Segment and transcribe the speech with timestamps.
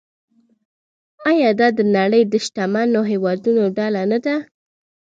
[1.29, 4.35] آیا دا د نړۍ د شتمنو هیوادونو ډله نه ده؟